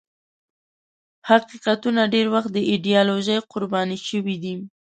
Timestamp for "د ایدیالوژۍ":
2.53-3.37